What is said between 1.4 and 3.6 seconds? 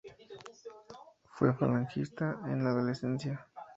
falangista en la adolescencia.